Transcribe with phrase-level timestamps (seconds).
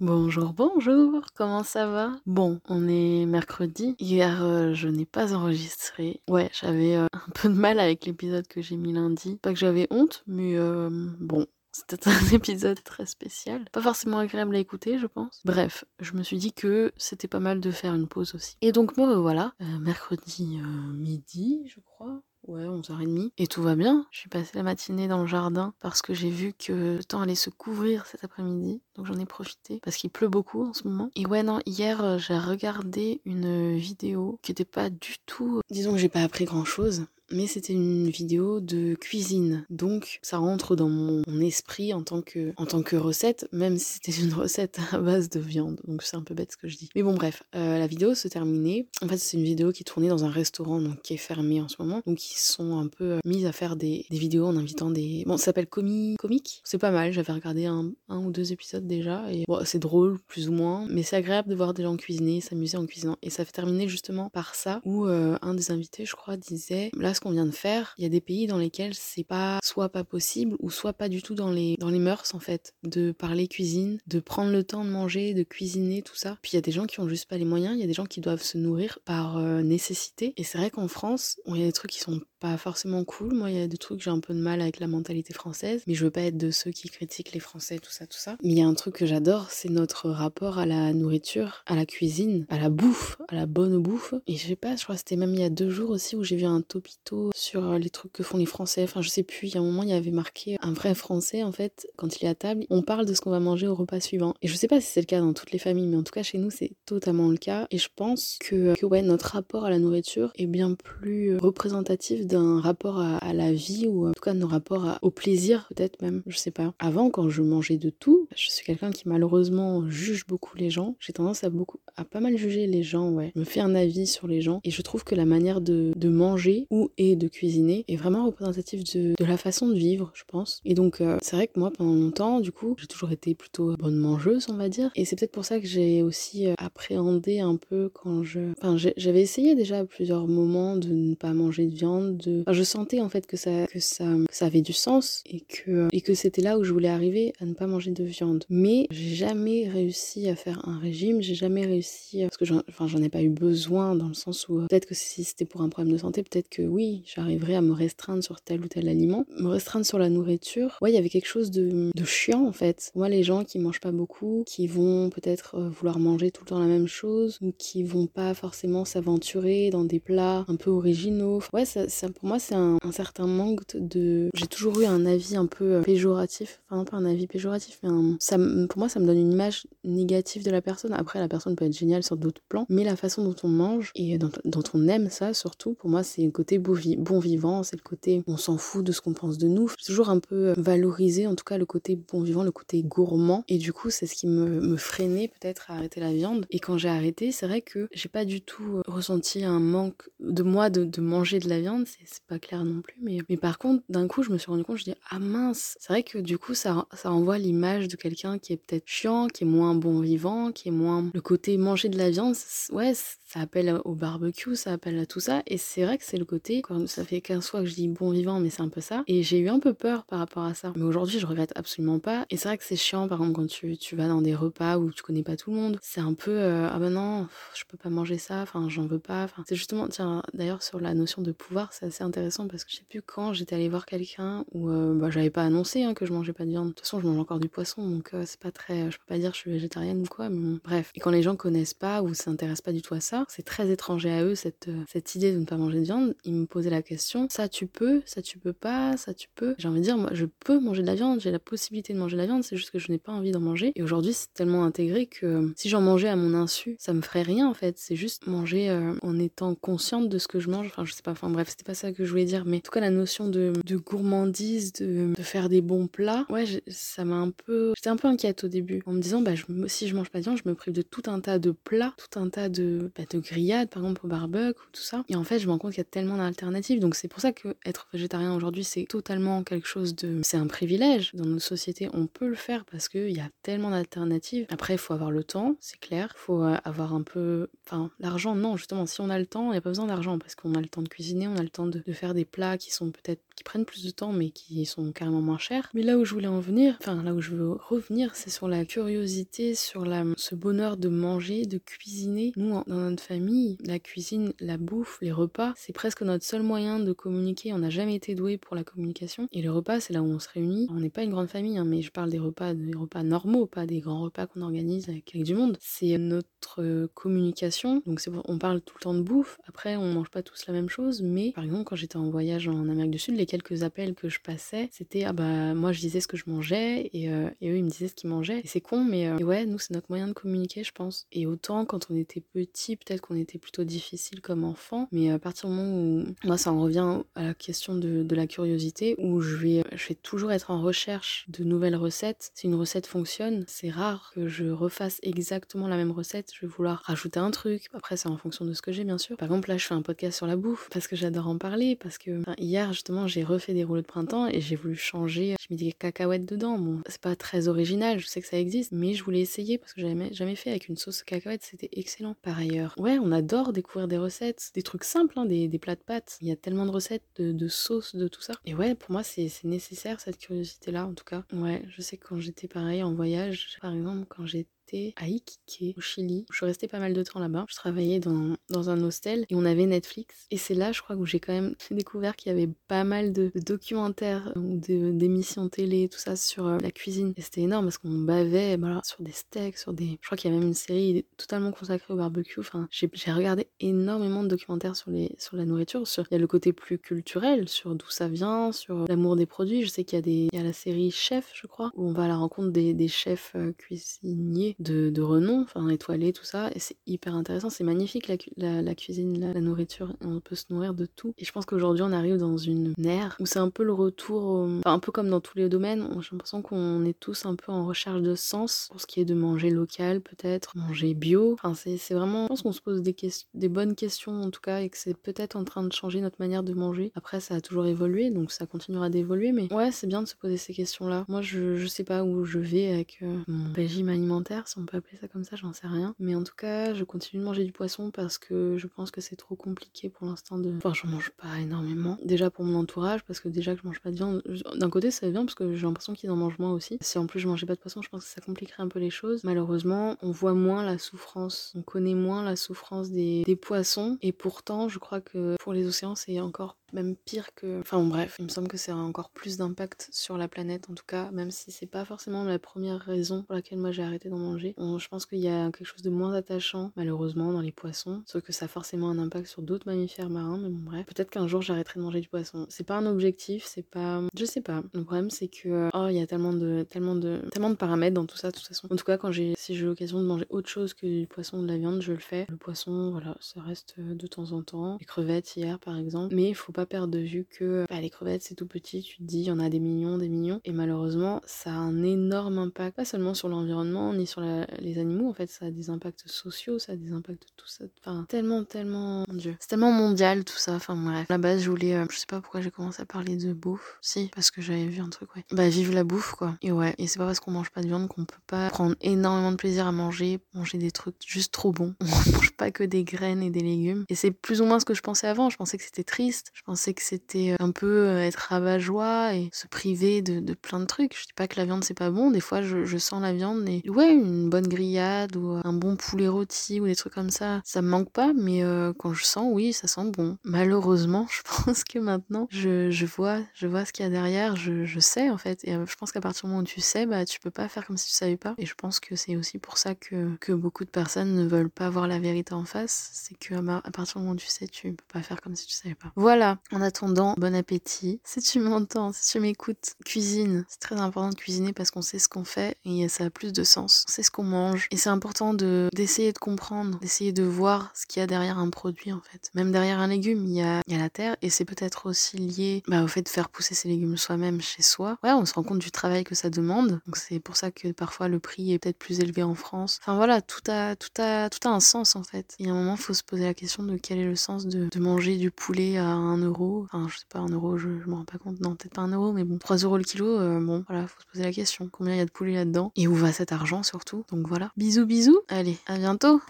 [0.00, 2.12] Bonjour, bonjour, comment ça va?
[2.24, 3.96] Bon, on est mercredi.
[3.98, 6.20] Hier, euh, je n'ai pas enregistré.
[6.28, 9.40] Ouais, j'avais euh, un peu de mal avec l'épisode que j'ai mis lundi.
[9.42, 10.88] Pas que j'avais honte, mais euh,
[11.18, 13.64] bon, c'était un épisode très spécial.
[13.72, 15.40] Pas forcément agréable à écouter, je pense.
[15.44, 18.56] Bref, je me suis dit que c'était pas mal de faire une pause aussi.
[18.60, 20.60] Et donc me revoilà, mercredi
[20.94, 22.22] midi, je crois.
[22.48, 23.30] Ouais, 11h30.
[23.36, 24.06] Et tout va bien.
[24.10, 27.20] Je suis passée la matinée dans le jardin parce que j'ai vu que le temps
[27.20, 28.80] allait se couvrir cet après-midi.
[28.96, 31.10] Donc j'en ai profité parce qu'il pleut beaucoup en ce moment.
[31.14, 35.60] Et ouais, non, hier euh, j'ai regardé une vidéo qui n'était pas du tout.
[35.70, 39.64] Disons que j'ai pas appris grand chose mais c'était une vidéo de cuisine.
[39.70, 43.94] Donc ça rentre dans mon esprit en tant que, en tant que recette, même si
[43.94, 45.80] c'était une recette à base de viande.
[45.86, 46.88] Donc c'est un peu bête ce que je dis.
[46.94, 48.88] Mais bon bref, euh, la vidéo se terminait.
[49.02, 51.68] En fait c'est une vidéo qui tournait dans un restaurant donc, qui est fermé en
[51.68, 52.02] ce moment.
[52.06, 55.24] Donc ils sont un peu euh, mis à faire des, des, vidéos en invitant des...
[55.26, 56.16] Bon ça s'appelle Comi...
[56.18, 56.60] Comique.
[56.64, 59.30] C'est pas mal, j'avais regardé un, un, ou deux épisodes déjà.
[59.32, 60.86] Et c'est drôle plus ou moins.
[60.88, 63.16] Mais c'est agréable de voir des gens cuisiner, s'amuser en cuisinant.
[63.22, 66.90] Et ça fait terminer justement par ça où euh, un des invités je crois disait...
[66.96, 69.88] Là qu'on vient de faire, il y a des pays dans lesquels c'est pas soit
[69.88, 73.12] pas possible ou soit pas du tout dans les, dans les mœurs en fait, de
[73.12, 76.38] parler cuisine, de prendre le temps de manger, de cuisiner, tout ça.
[76.42, 77.86] Puis il y a des gens qui ont juste pas les moyens, il y a
[77.86, 80.34] des gens qui doivent se nourrir par euh, nécessité.
[80.36, 83.34] Et c'est vrai qu'en France, il y a des trucs qui sont pas forcément cool.
[83.34, 85.82] Moi, il y a des trucs, j'ai un peu de mal avec la mentalité française,
[85.86, 88.36] mais je veux pas être de ceux qui critiquent les Français, tout ça, tout ça.
[88.42, 91.74] Mais il y a un truc que j'adore, c'est notre rapport à la nourriture, à
[91.74, 94.14] la cuisine, à la bouffe, à la bonne bouffe.
[94.26, 96.16] Et je sais pas, je crois que c'était même il y a deux jours aussi
[96.16, 98.84] où j'ai vu un topito sur les trucs que font les Français.
[98.84, 100.94] Enfin, je sais plus, il y a un moment, il y avait marqué un vrai
[100.94, 103.66] Français, en fait, quand il est à table, on parle de ce qu'on va manger
[103.66, 104.34] au repas suivant.
[104.42, 106.12] Et je sais pas si c'est le cas dans toutes les familles, mais en tout
[106.12, 107.66] cas, chez nous, c'est totalement le cas.
[107.70, 112.26] Et je pense que, que ouais, notre rapport à la nourriture est bien plus représentatif
[112.28, 116.00] d'un rapport à, la vie ou en tout cas de nos rapports au plaisir peut-être
[116.02, 116.74] même, je sais pas.
[116.78, 120.96] Avant quand je mangeais de tout, je suis quelqu'un qui malheureusement juge beaucoup les gens.
[121.00, 123.32] J'ai tendance à beaucoup à pas mal juger les gens, ouais.
[123.34, 126.08] Me fais un avis sur les gens et je trouve que la manière de, de
[126.08, 130.24] manger ou et de cuisiner est vraiment représentative de, de, la façon de vivre, je
[130.26, 130.60] pense.
[130.64, 133.76] Et donc euh, c'est vrai que moi pendant longtemps, du coup, j'ai toujours été plutôt
[133.76, 134.90] bonne mangeuse, on va dire.
[134.94, 138.76] Et c'est peut-être pour ça que j'ai aussi euh, appréhendé un peu quand je, enfin
[138.96, 143.00] j'avais essayé déjà à plusieurs moments de ne pas manger de viande, de je sentais
[143.00, 146.42] en fait que ça, que ça, ça avait du sens et que, et que c'était
[146.42, 148.44] là où je voulais arriver à ne pas manger de viande.
[148.48, 152.86] Mais j'ai jamais réussi à faire un régime, j'ai jamais réussi, parce que j'en enfin,
[153.02, 155.92] ai pas eu besoin dans le sens où peut-être que si c'était pour un problème
[155.92, 159.24] de santé, peut-être que oui, j'arriverais à me restreindre sur tel ou tel aliment.
[159.38, 162.52] Me restreindre sur la nourriture, ouais, il y avait quelque chose de, de chiant en
[162.52, 162.90] fait.
[162.94, 166.48] Moi, les gens qui mangent pas beaucoup, qui vont peut-être euh, vouloir manger tout le
[166.48, 170.70] temps la même chose, ou qui vont pas forcément s'aventurer dans des plats un peu
[170.70, 174.30] originaux, ouais, ça, ça pour moi, c'est un, certain manque de.
[174.34, 177.90] J'ai toujours eu un avis un peu euh, péjoratif, enfin, pas un avis péjoratif, mais
[178.18, 178.36] ça,
[178.68, 180.92] pour moi, ça me donne une image négative de la personne.
[180.92, 183.92] Après, la personne peut être géniale sur d'autres plans, mais la façon dont on mange
[183.94, 184.30] et dont,
[184.74, 188.36] on aime ça, surtout, pour moi, c'est le côté bon, vivant, c'est le côté on
[188.36, 189.70] s'en fout de ce qu'on pense de nous.
[189.84, 193.44] Toujours un peu euh, valorisé, en tout cas, le côté bon vivant, le côté gourmand,
[193.48, 196.46] et du coup, c'est ce qui me, freinait peut-être à arrêter la viande.
[196.50, 200.08] Et quand j'ai arrêté, c'est vrai que j'ai pas du tout euh, ressenti un manque
[200.20, 202.96] de moi de manger de la viande, c'est pas clair non plus.
[203.00, 205.76] Mais, mais par contre, d'un coup, je me suis rendu compte, je dis, ah mince,
[205.80, 209.28] c'est vrai que du coup, ça, ça renvoie l'image de quelqu'un qui est peut-être chiant,
[209.28, 211.10] qui est moins bon vivant, qui est moins.
[211.12, 212.34] Le côté manger de la viande,
[212.72, 215.42] ouais, ça appelle au barbecue, ça appelle à tout ça.
[215.46, 217.88] Et c'est vrai que c'est le côté, quand ça fait 15 fois que je dis
[217.88, 219.04] bon vivant, mais c'est un peu ça.
[219.06, 220.72] Et j'ai eu un peu peur par rapport à ça.
[220.76, 222.26] Mais aujourd'hui, je regrette absolument pas.
[222.30, 224.78] Et c'est vrai que c'est chiant, par exemple, quand tu, tu, vas dans des repas
[224.78, 225.78] où tu connais pas tout le monde.
[225.82, 228.98] C'est un peu, euh, ah ben non, je peux pas manger ça, enfin, j'en veux
[228.98, 229.28] pas.
[229.46, 232.76] C'est justement, tiens, d'ailleurs, sur la notion de pouvoir, c'est assez intéressant parce que je
[232.76, 236.06] sais plus quand j'étais allée voir quelqu'un où euh, bah, j'avais pas annoncé hein, que
[236.06, 236.68] je mangeais pas de viande.
[236.68, 238.90] De toute façon, je mange encore du poisson, donc euh, c'est pas très.
[238.90, 240.92] Je peux pas dire que je suis végétarienne ou quoi, mais bref.
[240.94, 243.70] Et quand les gens connaissent pas ou s'intéressent pas du tout à ça, c'est très
[243.70, 246.14] étranger à eux cette, euh, cette idée de ne pas manger de viande.
[246.24, 249.54] Ils me posaient la question ça tu peux, ça tu peux pas, ça tu peux.
[249.58, 251.98] J'ai envie de dire, moi je peux manger de la viande, j'ai la possibilité de
[251.98, 253.72] manger de la viande, c'est juste que je n'ai pas envie d'en manger.
[253.74, 257.22] Et aujourd'hui, c'est tellement intégré que si j'en mangeais à mon insu, ça me ferait
[257.22, 257.78] rien en fait.
[257.78, 258.70] C'est juste manger
[259.02, 260.66] en étant consciente de ce que je mange.
[260.66, 262.70] Enfin, je sais pas, enfin bref, c'était pas que je voulais dire, mais en tout
[262.70, 267.30] cas, la notion de, gourmandise, de, de, faire des bons plats, ouais, ça m'a un
[267.30, 267.72] peu.
[267.76, 270.18] J'étais un peu inquiète au début, en me disant, bah, je, si je mange pas
[270.18, 272.90] de viande, je me prive de tout un tas de plats, tout un tas de,
[272.96, 275.04] bah, de grillades, par exemple, au barbecue ou tout ça.
[275.08, 276.80] Et en fait, je me rends compte qu'il y a tellement d'alternatives.
[276.80, 280.20] Donc, c'est pour ça que être végétarien aujourd'hui, c'est totalement quelque chose de.
[280.22, 281.14] C'est un privilège.
[281.14, 284.46] Dans nos sociétés, on peut le faire parce qu'il y a tellement d'alternatives.
[284.50, 286.12] Après, il faut avoir le temps, c'est clair.
[286.16, 287.48] Il faut euh, avoir un peu.
[287.66, 290.18] Enfin, l'argent, non, justement, si on a le temps, il n'y a pas besoin d'argent
[290.18, 292.58] parce qu'on a le temps de cuisiner, on a le temps de, faire des plats
[292.58, 295.70] qui sont peut-être qui prennent plus de temps mais qui sont carrément moins chers.
[295.72, 298.48] Mais là où je voulais en venir, enfin là où je veux revenir, c'est sur
[298.48, 302.32] la curiosité, sur la, ce bonheur de manger, de cuisiner.
[302.36, 306.80] Nous, dans notre famille, la cuisine, la bouffe, les repas, c'est presque notre seul moyen
[306.80, 307.52] de communiquer.
[307.52, 309.28] On n'a jamais été doué pour la communication.
[309.30, 310.66] Et les repas, c'est là où on se réunit.
[310.70, 313.46] On n'est pas une grande famille, hein, mais je parle des repas, des repas normaux,
[313.46, 315.56] pas des grands repas qu'on organise avec, avec, du monde.
[315.60, 317.82] C'est notre communication.
[317.86, 319.38] Donc on parle tout le temps de bouffe.
[319.46, 322.48] Après, on mange pas tous la même chose, mais par exemple, quand j'étais en voyage
[322.48, 325.80] en Amérique du Sud, les quelques appels que je passais, c'était ah bah moi je
[325.80, 328.40] disais ce que je mangeais et, euh, et eux ils me disaient ce qu'ils mangeaient.
[328.40, 331.06] Et c'est con, mais euh, ouais, nous c'est notre moyen de communiquer, je pense.
[331.12, 335.18] Et autant quand on était petit, peut-être qu'on était plutôt difficile comme enfant, mais à
[335.18, 338.96] partir du moment où moi ça en revient à la question de, de la curiosité,
[338.98, 342.30] où je vais, je vais toujours être en recherche de nouvelles recettes.
[342.34, 346.30] Si une recette fonctionne, c'est rare que je refasse exactement la même recette.
[346.34, 347.66] Je vais vouloir rajouter un truc.
[347.74, 349.16] Après, c'est en fonction de ce que j'ai, bien sûr.
[349.16, 351.76] Par exemple, là, je fais un podcast sur la bouffe parce que j'adore en parler.
[351.76, 355.36] Parce que hier, justement, j'ai refait des rouleaux de printemps et j'ai voulu changer.
[355.40, 356.58] Je mets des cacahuètes dedans.
[356.58, 359.72] Bon, c'est pas très original, je sais que ça existe, mais je voulais essayer parce
[359.72, 361.42] que j'avais jamais fait avec une sauce cacahuète.
[361.42, 362.14] C'était excellent.
[362.22, 365.80] Par ailleurs, ouais, on adore découvrir des recettes, des trucs simples, hein, des, plats de
[365.80, 366.18] pâtes.
[366.20, 368.34] Il y a tellement de recettes, de, de sauces, de tout ça.
[368.44, 371.24] Et ouais, pour moi, c'est nécessaire cette curiosité-là, en tout cas.
[371.32, 374.48] Ouais, je sais quand j'étais pareil en voyage, par exemple, quand j'étais
[374.96, 376.26] à Iquique, au Chili.
[376.30, 377.46] Je suis restée pas mal de temps là-bas.
[377.48, 380.26] Je travaillais dans, dans, un hostel et on avait Netflix.
[380.30, 383.12] Et c'est là, je crois, où j'ai quand même découvert qu'il y avait pas mal
[383.12, 387.14] de, documentaires ou d'émissions télé, tout ça sur euh, la cuisine.
[387.16, 389.98] Et c'était énorme parce qu'on bavait bah, sur des steaks, sur des.
[390.00, 392.40] Je crois qu'il y a même une série totalement consacrée au barbecue.
[392.40, 395.86] Enfin, j'ai regardé énormément de documentaires sur, les, sur la nourriture.
[395.86, 396.04] Sur...
[396.10, 399.62] Il y a le côté plus culturel, sur d'où ça vient, sur l'amour des produits.
[399.64, 400.28] Je sais qu'il y a des.
[400.32, 402.74] Il y a la série Chef, je crois, où on va à la rencontre des,
[402.74, 407.50] des chefs euh, cuisiniers de, de renom, enfin étoilé, tout ça, et c'est hyper intéressant,
[407.50, 411.14] c'est magnifique la, la, cuisine, la, nourriture, on peut se nourrir de tout.
[411.18, 414.48] Et je pense qu'aujourd'hui on arrive dans une ère où c'est un peu le retour,
[414.58, 417.52] enfin un peu comme dans tous les domaines, j'ai l'impression qu'on est tous un peu
[417.52, 421.54] en recherche de sens pour ce qui est de manger local peut-être, manger bio, enfin
[421.54, 422.96] c'est vraiment, je pense qu'on se pose des,
[423.34, 426.16] des bonnes questions en tout cas, et que c'est peut-être en train de changer notre
[426.18, 426.92] manière de manger.
[426.94, 430.16] Après ça a toujours évolué, donc ça continuera d'évoluer, mais ouais c'est bien de se
[430.16, 431.04] poser ces questions-là.
[431.08, 434.64] Moi je, je sais pas où je vais avec euh, mon régime alimentaire, si on
[434.64, 435.94] peut appeler ça comme ça, j'en sais rien.
[435.98, 439.00] Mais en tout cas, je continue de manger du poisson parce que je pense que
[439.00, 440.56] c'est trop compliqué pour l'instant de.
[440.56, 441.98] Enfin, j'en mange pas énormément.
[442.04, 444.22] Déjà pour mon entourage, parce que déjà que je mange pas de viande.
[444.56, 446.78] D'un côté, c'est bien parce que j'ai l'impression qu'ils en mangent moins aussi.
[446.80, 448.78] Si en plus je mangeais pas de poisson, je pense que ça compliquerait un peu
[448.78, 449.24] les choses.
[449.24, 451.52] Malheureusement, on voit moins la souffrance.
[451.54, 453.98] On connaît moins la souffrance des, poissons.
[454.02, 457.60] Et pourtant, je crois que pour les océans, c'est encore même pire que.
[457.60, 460.84] Enfin bref, il me semble que c'est encore plus d'impact sur la planète en tout
[460.86, 464.18] cas, même si c'est pas forcément la première raison pour laquelle moi j'ai arrêté d'en
[464.18, 464.37] manger.
[464.38, 468.22] Je pense qu'il y a quelque chose de moins attachant, malheureusement, dans les poissons, sauf
[468.22, 470.86] que ça a forcément un impact sur d'autres mammifères marins, mais bon bref.
[470.86, 472.46] Peut-être qu'un jour j'arrêterai de manger du poisson.
[472.48, 474.02] C'est pas un objectif, c'est pas.
[474.16, 474.62] Je sais pas.
[474.72, 475.68] Le problème c'est que.
[475.74, 478.36] Oh, il y a tellement de, tellement de, tellement de paramètres dans tout ça, de
[478.36, 478.68] toute façon.
[478.70, 481.38] En tout cas, quand j'ai, si j'ai l'occasion de manger autre chose que du poisson
[481.38, 482.26] ou de la viande, je le fais.
[482.28, 484.76] Le poisson, voilà, ça reste de temps en temps.
[484.80, 487.90] Les crevettes hier par exemple, mais il faut pas perdre de vue que bah, les
[487.90, 490.40] crevettes c'est tout petit, tu te dis il y en a des millions, des millions,
[490.44, 494.20] et malheureusement ça a un énorme impact, pas seulement sur l'environnement ni sur
[494.58, 497.64] les animaux, en fait ça a des impacts sociaux, ça a des impacts tout ça,
[497.80, 501.06] enfin tellement, tellement, dieu, c'est tellement mondial tout ça, enfin bref.
[501.10, 503.32] À la base je voulais, euh, je sais pas pourquoi j'ai commencé à parler de
[503.32, 505.24] bouffe, si, parce que j'avais vu un truc, ouais.
[505.32, 507.66] Bah vive la bouffe quoi, et ouais, et c'est pas parce qu'on mange pas de
[507.66, 511.52] viande qu'on peut pas prendre énormément de plaisir à manger, manger des trucs juste trop
[511.52, 514.60] bons, on mange pas que des graines et des légumes, et c'est plus ou moins
[514.60, 517.36] ce que je pensais avant, je pensais que c'était triste, je pensais que c'était euh,
[517.40, 520.96] un peu euh, être rabat-joie et se priver de, de, plein de trucs.
[520.98, 523.12] Je dis pas que la viande c'est pas bon, des fois je, je, sens la
[523.12, 526.94] viande et ouais, une bonne grillade ou euh, un bon poulet rôti ou des trucs
[526.94, 528.42] comme ça, ça me manque pas, mais
[528.78, 530.16] quand je sens, oui, ça sent bon.
[530.24, 534.36] Malheureusement, je pense que maintenant je, je vois, je vois ce qu'il y a derrière,
[534.36, 536.86] je, je, sais en fait, et je pense qu'à partir du moment où tu sais,
[536.86, 538.34] bah tu peux pas faire comme si tu savais pas.
[538.38, 541.50] Et je pense que c'est aussi pour ça que, que beaucoup de personnes ne veulent
[541.50, 544.46] pas voir la vérité en face, c'est que à partir du moment où tu sais,
[544.46, 545.92] tu peux pas faire comme si tu savais pas.
[545.96, 548.00] Voilà, en attendant, bon appétit.
[548.04, 550.44] Si tu m'entends, si tu m'écoutes, cuisine.
[550.48, 553.32] C'est très important de cuisiner parce qu'on sait ce qu'on fait et ça a plus
[553.32, 553.84] de sens.
[553.88, 554.68] On qu'on mange.
[554.70, 558.38] Et c'est important de d'essayer de comprendre, d'essayer de voir ce qu'il y a derrière
[558.38, 559.30] un produit en fait.
[559.34, 561.86] Même derrière un légume, il y a, il y a la terre et c'est peut-être
[561.86, 564.98] aussi lié bah, au fait de faire pousser ces légumes soi-même chez soi.
[565.02, 566.80] Ouais, on se rend compte du travail que ça demande.
[566.86, 569.78] Donc c'est pour ça que parfois le prix est peut-être plus élevé en France.
[569.82, 572.34] Enfin voilà, tout a, tout a, tout a un sens en fait.
[572.38, 574.16] Il y a un moment, il faut se poser la question de quel est le
[574.16, 576.64] sens de, de manger du poulet à un euro.
[576.64, 578.40] Enfin, je sais pas, un euro, je, je m'en rends pas compte.
[578.40, 581.00] Non, peut-être pas un euro, mais bon, 3 euros le kilo, euh, bon, voilà, faut
[581.00, 581.68] se poser la question.
[581.70, 582.72] Combien il y a de poulet là-dedans?
[582.76, 583.97] Et où va cet argent surtout?
[584.10, 584.50] Donc voilà.
[584.56, 585.20] Bisous, bisous.
[585.28, 586.20] Allez, à bientôt.